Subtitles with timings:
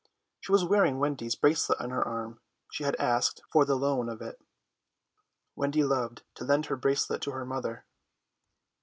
[0.39, 2.39] She was wearing Wendy's bracelet on her arm;
[2.71, 4.41] she had asked for the loan of it.
[5.55, 7.85] Wendy loved to lend her bracelet to her mother.